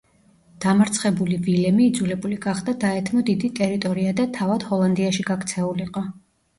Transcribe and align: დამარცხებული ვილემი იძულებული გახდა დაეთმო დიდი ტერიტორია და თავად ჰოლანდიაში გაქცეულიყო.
დამარცხებული 0.63 1.37
ვილემი 1.49 1.83
იძულებული 1.91 2.39
გახდა 2.47 2.75
დაეთმო 2.87 3.23
დიდი 3.31 3.55
ტერიტორია 3.63 4.19
და 4.25 4.29
თავად 4.43 4.69
ჰოლანდიაში 4.75 5.31
გაქცეულიყო. 5.33 6.09